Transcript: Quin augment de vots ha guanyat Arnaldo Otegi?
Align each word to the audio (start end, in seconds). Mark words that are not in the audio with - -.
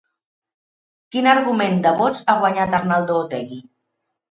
Quin 1.15 1.29
augment 1.33 1.77
de 1.85 1.93
vots 2.01 2.25
ha 2.27 2.37
guanyat 2.41 2.77
Arnaldo 2.81 3.21
Otegi? 3.23 3.63